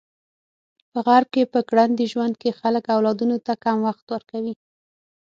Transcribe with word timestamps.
په 0.91 0.99
غرب 1.07 1.27
کې 1.33 1.51
په 1.53 1.59
ګړندي 1.69 2.05
ژوند 2.13 2.33
کې 2.41 2.57
خلک 2.59 2.83
اولادونو 2.95 3.35
ته 3.45 3.53
کم 3.63 3.77
وخت 3.87 4.05
ورکوي. 4.13 4.53